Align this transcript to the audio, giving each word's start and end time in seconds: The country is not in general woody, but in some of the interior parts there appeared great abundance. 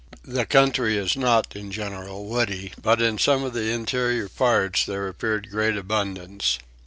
The 0.25 0.47
country 0.47 0.97
is 0.97 1.15
not 1.15 1.55
in 1.55 1.71
general 1.71 2.25
woody, 2.25 2.73
but 2.81 2.99
in 3.03 3.19
some 3.19 3.43
of 3.43 3.53
the 3.53 3.69
interior 3.71 4.29
parts 4.29 4.83
there 4.83 5.07
appeared 5.07 5.51
great 5.51 5.77
abundance. 5.77 6.57